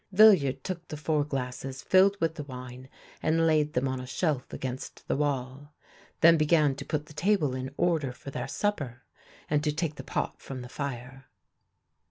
[0.11, 2.89] Villiard took the four glasses filled with the wine
[3.21, 5.75] and laid them on a shelf against the wall,
[6.21, 9.03] then began to put the table in order for their supper,
[9.47, 11.27] and to take the pot from the fire.